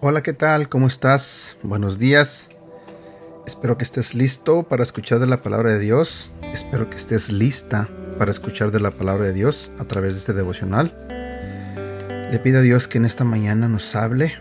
Hola, 0.00 0.22
¿qué 0.22 0.32
tal? 0.32 0.70
¿Cómo 0.70 0.86
estás? 0.86 1.58
Buenos 1.62 1.98
días. 1.98 2.48
Espero 3.46 3.76
que 3.76 3.84
estés 3.84 4.14
listo 4.14 4.62
para 4.62 4.82
escuchar 4.82 5.18
de 5.18 5.26
la 5.26 5.42
palabra 5.42 5.72
de 5.72 5.78
Dios. 5.78 6.30
Espero 6.54 6.88
que 6.88 6.96
estés 6.96 7.28
lista 7.28 7.90
para 8.18 8.30
escuchar 8.30 8.70
de 8.70 8.80
la 8.80 8.92
palabra 8.92 9.24
de 9.24 9.34
Dios 9.34 9.72
a 9.78 9.84
través 9.84 10.12
de 10.12 10.20
este 10.20 10.32
devocional. 10.32 10.96
Le 12.30 12.38
pido 12.38 12.60
a 12.60 12.62
Dios 12.62 12.88
que 12.88 12.96
en 12.96 13.04
esta 13.04 13.24
mañana 13.24 13.68
nos 13.68 13.94
hable, 13.94 14.32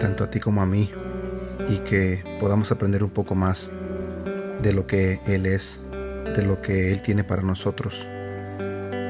tanto 0.00 0.24
a 0.24 0.30
ti 0.30 0.38
como 0.38 0.60
a 0.60 0.66
mí, 0.66 0.90
y 1.68 1.78
que 1.78 2.22
podamos 2.40 2.72
aprender 2.72 3.02
un 3.02 3.10
poco 3.10 3.34
más 3.34 3.70
de 4.62 4.72
lo 4.72 4.86
que 4.86 5.20
Él 5.26 5.46
es, 5.46 5.80
de 6.36 6.42
lo 6.44 6.62
que 6.62 6.92
Él 6.92 7.02
tiene 7.02 7.24
para 7.24 7.42
nosotros, 7.42 8.06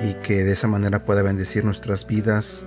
y 0.02 0.14
que 0.22 0.44
de 0.44 0.52
esa 0.52 0.68
manera 0.68 1.04
pueda 1.04 1.22
bendecir 1.22 1.64
nuestras 1.64 2.06
vidas, 2.06 2.64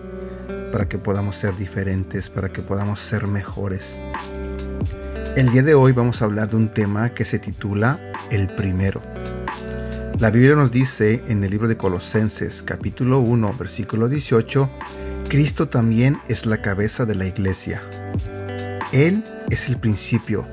para 0.72 0.88
que 0.88 0.98
podamos 0.98 1.38
ser 1.38 1.56
diferentes, 1.56 2.30
para 2.30 2.50
que 2.50 2.62
podamos 2.62 3.00
ser 3.00 3.28
mejores. 3.28 3.98
El 5.36 5.50
día 5.52 5.64
de 5.64 5.74
hoy 5.74 5.92
vamos 5.92 6.22
a 6.22 6.26
hablar 6.26 6.50
de 6.50 6.56
un 6.56 6.70
tema 6.70 7.10
que 7.10 7.26
se 7.26 7.40
titula 7.40 8.00
El 8.30 8.54
primero. 8.56 9.02
La 10.20 10.32
Biblia 10.32 10.56
nos 10.56 10.72
dice 10.72 11.24
en 11.28 11.44
el 11.44 11.52
libro 11.52 11.68
de 11.68 11.76
Colosenses 11.76 12.64
capítulo 12.64 13.20
1 13.20 13.56
versículo 13.58 14.08
18, 14.08 14.70
Cristo 15.28 15.68
también 15.68 16.20
es 16.30 16.46
la 16.46 16.62
cabeza 16.62 17.06
de 17.06 17.16
la 17.16 17.26
iglesia. 17.26 17.82
Él 18.96 19.26
es 19.50 19.68
el 19.68 19.76
principio, 19.76 20.48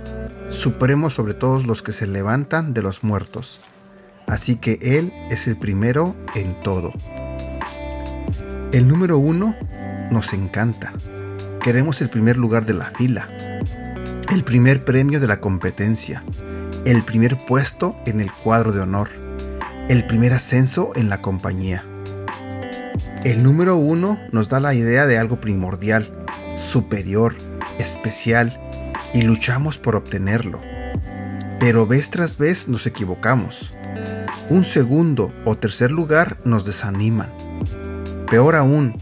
supremo 0.48 1.10
sobre 1.10 1.32
todos 1.32 1.64
los 1.64 1.80
que 1.80 1.92
se 1.92 2.08
levantan 2.08 2.74
de 2.74 2.82
los 2.82 3.04
muertos. 3.04 3.60
Así 4.26 4.56
que 4.56 4.80
Él 4.82 5.12
es 5.30 5.46
el 5.46 5.56
primero 5.56 6.16
en 6.34 6.60
todo. 6.60 6.92
El 8.72 8.88
número 8.88 9.18
uno 9.18 9.54
nos 10.10 10.32
encanta. 10.32 10.92
Queremos 11.62 12.00
el 12.00 12.08
primer 12.08 12.36
lugar 12.36 12.66
de 12.66 12.74
la 12.74 12.86
fila, 12.86 13.28
el 14.32 14.42
primer 14.42 14.84
premio 14.84 15.20
de 15.20 15.28
la 15.28 15.38
competencia, 15.38 16.24
el 16.84 17.04
primer 17.04 17.38
puesto 17.46 17.94
en 18.06 18.20
el 18.20 18.32
cuadro 18.32 18.72
de 18.72 18.80
honor, 18.80 19.08
el 19.88 20.04
primer 20.04 20.32
ascenso 20.32 20.90
en 20.96 21.08
la 21.08 21.22
compañía. 21.22 21.84
El 23.22 23.44
número 23.44 23.76
uno 23.76 24.18
nos 24.32 24.48
da 24.48 24.58
la 24.58 24.74
idea 24.74 25.06
de 25.06 25.16
algo 25.16 25.40
primordial, 25.40 26.08
superior, 26.56 27.36
especial, 27.82 28.58
y 29.12 29.22
luchamos 29.22 29.78
por 29.78 29.96
obtenerlo. 29.96 30.60
Pero 31.60 31.86
vez 31.86 32.10
tras 32.10 32.38
vez 32.38 32.68
nos 32.68 32.86
equivocamos. 32.86 33.74
Un 34.48 34.64
segundo 34.64 35.32
o 35.44 35.56
tercer 35.56 35.90
lugar 35.90 36.38
nos 36.44 36.64
desaniman. 36.64 37.32
Peor 38.28 38.56
aún, 38.56 38.96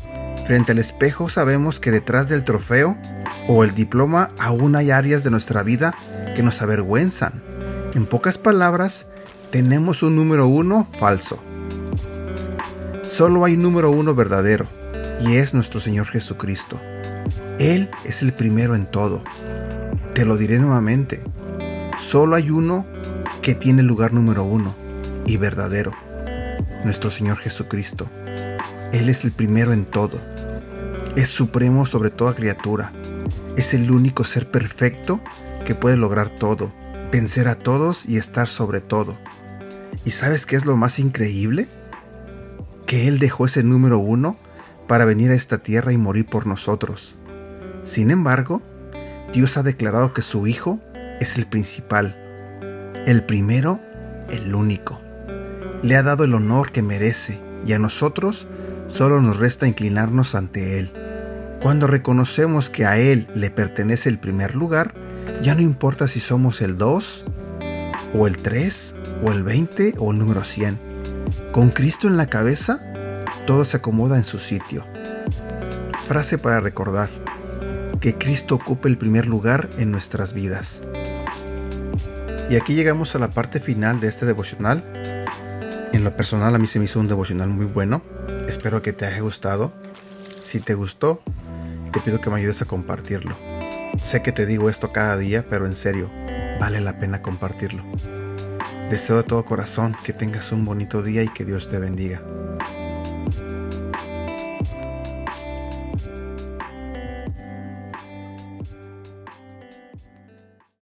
Frente 0.50 0.72
al 0.72 0.81
espejo 0.81 1.28
sabemos 1.28 1.78
que 1.78 1.92
detrás 1.92 2.28
del 2.28 2.42
trofeo 2.42 2.98
o 3.47 3.62
el 3.62 3.72
diploma 3.72 4.31
aún 4.41 4.75
hay 4.75 4.91
áreas 4.91 5.22
de 5.22 5.31
nuestra 5.31 5.62
vida 5.62 5.94
que 6.34 6.42
nos 6.42 6.61
avergüenzan. 6.61 7.41
En 7.94 8.05
pocas 8.05 8.37
palabras, 8.37 9.06
tenemos 9.53 10.03
un 10.03 10.17
número 10.17 10.48
uno 10.48 10.89
falso. 10.98 11.41
Solo 13.05 13.44
hay 13.44 13.55
un 13.55 13.62
número 13.62 13.92
uno 13.92 14.17
verdadero, 14.17 14.67
y 15.20 15.37
es 15.37 15.55
nuestro 15.55 15.78
Señor 15.78 16.06
Jesucristo. 16.06 16.81
Él 17.61 17.91
es 18.05 18.22
el 18.22 18.33
primero 18.33 18.75
en 18.75 18.86
todo. 18.86 19.22
Te 20.14 20.25
lo 20.25 20.39
diré 20.39 20.58
nuevamente. 20.58 21.22
Solo 21.98 22.36
hay 22.36 22.48
uno 22.48 22.86
que 23.42 23.55
tiene 23.55 23.83
lugar 23.83 24.14
número 24.14 24.44
uno 24.44 24.75
y 25.27 25.36
verdadero. 25.36 25.92
Nuestro 26.87 27.10
Señor 27.10 27.37
Jesucristo. 27.37 28.09
Él 28.94 29.10
es 29.10 29.25
el 29.25 29.32
primero 29.32 29.75
en 29.75 29.84
todo. 29.84 30.22
Es 31.16 31.28
supremo 31.28 31.84
sobre 31.84 32.09
toda 32.09 32.34
criatura. 32.34 32.94
Es 33.59 33.75
el 33.75 33.91
único 33.91 34.25
ser 34.25 34.50
perfecto 34.50 35.20
que 35.66 35.75
puede 35.75 35.99
lograr 35.99 36.31
todo, 36.31 36.72
vencer 37.12 37.47
a 37.47 37.56
todos 37.56 38.06
y 38.09 38.16
estar 38.16 38.49
sobre 38.49 38.81
todo. 38.81 39.19
¿Y 40.06 40.12
sabes 40.12 40.47
qué 40.47 40.56
es 40.56 40.65
lo 40.65 40.78
más 40.78 40.99
increíble? 40.99 41.69
Que 42.87 43.06
Él 43.06 43.19
dejó 43.19 43.44
ese 43.44 43.62
número 43.62 43.99
uno 43.99 44.38
para 44.88 45.04
venir 45.04 45.31
a 45.31 45.34
esta 45.34 45.59
tierra 45.59 45.93
y 45.93 45.99
morir 45.99 46.25
por 46.25 46.47
nosotros. 46.47 47.19
Sin 47.91 48.12
embargo, 48.12 48.62
Dios 49.33 49.56
ha 49.56 49.65
declarado 49.65 50.15
que 50.15 50.23
su 50.23 50.47
Hijo 50.47 50.78
es 51.19 51.37
el 51.37 51.47
principal, 51.47 52.15
el 53.05 53.25
primero, 53.25 53.81
el 54.28 54.55
único. 54.55 55.01
Le 55.83 55.97
ha 55.97 56.05
dado 56.05 56.23
el 56.23 56.34
honor 56.34 56.71
que 56.71 56.83
merece 56.83 57.41
y 57.67 57.73
a 57.73 57.81
nosotros 57.81 58.47
solo 58.87 59.21
nos 59.21 59.39
resta 59.39 59.67
inclinarnos 59.67 60.37
ante 60.37 60.79
Él. 60.79 60.93
Cuando 61.61 61.89
reconocemos 61.89 62.71
que 62.71 62.87
a 62.87 62.97
Él 62.97 63.27
le 63.34 63.50
pertenece 63.50 64.09
el 64.09 64.21
primer 64.21 64.55
lugar, 64.55 64.95
ya 65.43 65.56
no 65.56 65.61
importa 65.61 66.06
si 66.06 66.21
somos 66.21 66.61
el 66.61 66.79
2, 66.79 67.25
o 68.15 68.29
el 68.29 68.37
3, 68.37 68.95
o 69.25 69.33
el 69.33 69.43
20, 69.43 69.97
o 69.99 70.12
el 70.12 70.19
número 70.21 70.45
100. 70.45 70.79
Con 71.50 71.71
Cristo 71.71 72.06
en 72.06 72.17
la 72.17 72.27
cabeza, 72.27 72.79
todo 73.49 73.65
se 73.65 73.79
acomoda 73.79 74.17
en 74.17 74.25
su 74.25 74.39
sitio. 74.39 74.87
Frase 76.06 76.39
para 76.39 76.61
recordar, 76.61 77.11
que 78.00 78.15
Cristo 78.15 78.55
ocupe 78.55 78.88
el 78.88 78.97
primer 78.97 79.27
lugar 79.27 79.69
en 79.78 79.91
nuestras 79.91 80.33
vidas. 80.33 80.83
Y 82.49 82.56
aquí 82.56 82.75
llegamos 82.75 83.15
a 83.15 83.19
la 83.19 83.28
parte 83.28 83.61
final 83.61 84.00
de 84.00 84.09
este 84.09 84.27
devocional. 84.27 84.83
En 85.93 86.03
lo 86.03 86.16
personal 86.16 86.55
a 86.55 86.59
mí 86.59 86.66
se 86.66 86.78
me 86.78 86.87
hizo 86.87 86.99
un 86.99 87.09
devocional 87.09 87.49
muy 87.49 87.66
bueno. 87.66 88.03
Espero 88.49 88.81
que 88.81 88.93
te 88.93 89.05
haya 89.05 89.21
gustado. 89.21 89.72
Si 90.43 90.61
te 90.61 90.75
gustó, 90.75 91.22
te 91.93 92.00
pido 92.00 92.21
que 92.21 92.31
me 92.31 92.37
ayudes 92.37 92.62
a 92.62 92.65
compartirlo. 92.65 93.37
Sé 94.03 94.22
que 94.22 94.32
te 94.32 94.47
digo 94.47 94.71
esto 94.71 94.93
cada 94.93 95.17
día, 95.19 95.44
pero 95.49 95.67
en 95.67 95.77
serio, 95.77 96.11
vale 96.59 96.81
la 96.81 96.99
pena 96.99 97.21
compartirlo. 97.21 97.84
Deseo 98.88 99.19
de 99.19 99.25
todo 99.25 99.44
corazón 99.44 99.94
que 100.03 100.12
tengas 100.12 100.50
un 100.53 100.65
bonito 100.65 101.03
día 101.03 101.22
y 101.22 101.28
que 101.28 101.44
Dios 101.44 101.69
te 101.69 101.78
bendiga. 101.78 102.22